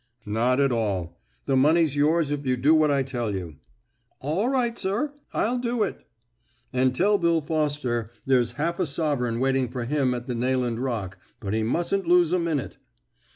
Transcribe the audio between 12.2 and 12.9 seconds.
a minute."